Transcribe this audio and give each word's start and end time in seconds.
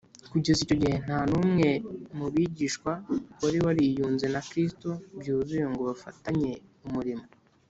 kugeza 0.31 0.59
icyo 0.65 0.75
gihe, 0.81 0.95
nta 1.05 1.19
n’umwe 1.29 1.67
mu 2.17 2.25
bigishwa 2.33 2.91
wari 3.41 3.59
wariyunze 3.65 4.25
na 4.33 4.41
kristo 4.49 4.89
byuzuye 5.19 5.65
ngo 5.71 5.81
bafatanye 5.89 6.53
umurimo 6.87 7.25